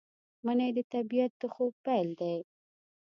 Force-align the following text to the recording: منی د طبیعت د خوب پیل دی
منی 0.45 0.69
د 0.77 0.79
طبیعت 0.93 1.31
د 1.39 1.43
خوب 1.53 1.73
پیل 1.85 2.09
دی 2.19 2.37